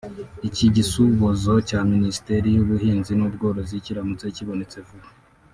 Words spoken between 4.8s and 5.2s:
vuba